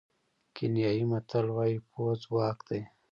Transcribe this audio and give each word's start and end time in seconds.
کینیايي 0.55 1.03
متل 1.11 1.45
وایي 1.55 1.77
پوهه 1.89 2.15
ځواک 2.23 2.57
دی. 2.67 2.81